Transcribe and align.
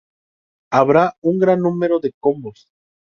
Habrá 0.71 1.15
un 1.21 1.37
gran 1.37 1.59
número 1.59 1.99
de 1.99 2.11
combos. 2.19 2.67